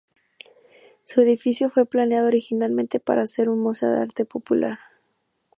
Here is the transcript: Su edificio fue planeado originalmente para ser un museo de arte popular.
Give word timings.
Su 1.03 1.21
edificio 1.21 1.69
fue 1.69 1.85
planeado 1.85 2.25
originalmente 2.27 2.99
para 2.99 3.27
ser 3.27 3.49
un 3.49 3.59
museo 3.59 3.91
de 3.91 3.99
arte 4.01 4.25
popular. 4.25 4.79